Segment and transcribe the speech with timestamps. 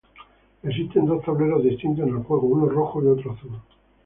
[0.63, 3.51] Existen dos tableros distintos en el juego, uno rojo y otro azul.